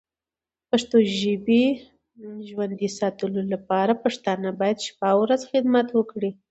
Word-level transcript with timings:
پښتو 0.69 0.97
ژبی 1.19 1.63
ژوندی 2.49 2.89
ساتلو 2.99 3.41
لپاره 3.53 3.93
پښتانه 4.03 4.49
باید 4.59 4.77
شپه 4.87 5.07
او 5.13 5.19
ورځ 5.23 5.41
خدمت 5.51 5.87
وکړې. 5.93 6.29